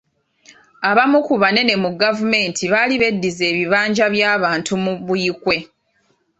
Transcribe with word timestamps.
Abamu 0.89 1.17
ku 1.27 1.35
banene 1.41 1.73
mu 1.83 1.89
gavumenti 2.01 2.63
baali 2.73 2.95
beddiza 3.01 3.43
ebibanja 3.51 4.05
by'abantu 4.13 4.71
mu 4.83 4.93
Buikwe. 5.05 5.57